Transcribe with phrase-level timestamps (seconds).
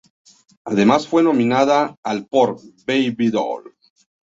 [0.65, 2.55] Además fue nominada al por
[2.87, 3.75] "Baby Doll".